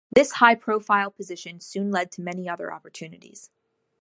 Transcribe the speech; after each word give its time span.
This 0.11 0.31
high-profile 0.31 1.11
position 1.11 1.59
soon 1.59 1.91
led 1.91 2.11
to 2.13 2.21
many 2.23 2.49
other 2.49 2.73
opportunities. 2.73 3.51